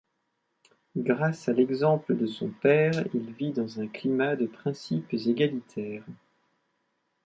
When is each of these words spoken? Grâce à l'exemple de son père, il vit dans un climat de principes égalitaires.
Grâce 0.97 1.47
à 1.47 1.53
l'exemple 1.53 2.15
de 2.17 2.25
son 2.25 2.49
père, 2.49 3.05
il 3.13 3.31
vit 3.35 3.51
dans 3.53 3.79
un 3.79 3.85
climat 3.87 4.35
de 4.35 4.47
principes 4.47 5.13
égalitaires. 5.13 6.03